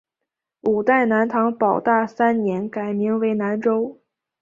[0.61, 4.01] 五代南唐保大三年改名南州。